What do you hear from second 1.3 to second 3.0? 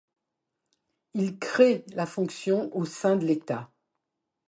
crée la fonction au